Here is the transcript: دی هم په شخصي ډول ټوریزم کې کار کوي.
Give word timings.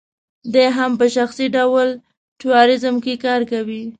دی 0.53 0.65
هم 0.77 0.91
په 0.99 1.05
شخصي 1.15 1.45
ډول 1.55 1.87
ټوریزم 2.41 2.95
کې 3.03 3.13
کار 3.25 3.41
کوي. 3.51 3.83